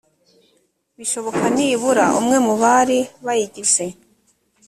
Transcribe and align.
bishoboka 0.97 1.43
nibura 1.55 2.05
umwe 2.19 2.37
mu 2.45 2.53
bari 2.63 2.99
bayigize 3.25 3.85